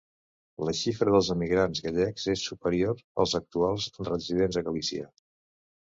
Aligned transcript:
La 0.67 0.71
xifra 0.77 1.11
dels 1.15 1.27
emigrats 1.35 1.83
gallecs 1.87 2.25
és 2.35 2.47
superior 2.53 3.05
als 3.25 3.37
actuals 3.41 3.89
residents 4.11 4.59
a 4.63 4.69
Galícia. 4.71 5.07